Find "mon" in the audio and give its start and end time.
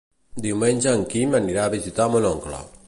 2.15-2.29